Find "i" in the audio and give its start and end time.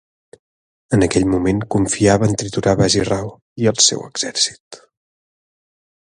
3.65-3.69